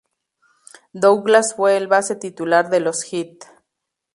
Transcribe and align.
Douglas 0.93 1.53
fue 1.53 1.77
el 1.77 1.85
base 1.87 2.15
titular 2.15 2.71
de 2.71 2.79
los 2.79 3.03
Heat. 3.03 3.43